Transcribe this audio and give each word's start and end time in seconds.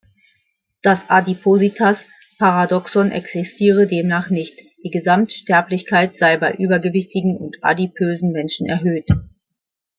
Das 0.81 0.97
„Adipositas-Paradoxon“ 1.09 3.11
existiere 3.11 3.85
demnach 3.85 4.31
nicht; 4.31 4.57
die 4.83 4.89
Gesamt-Sterblichkeit 4.89 6.17
sei 6.17 6.37
bei 6.37 6.55
übergewichtigen 6.55 7.37
und 7.37 7.57
adipösen 7.61 8.31
Menschen 8.31 8.65
erhöht. 8.67 9.05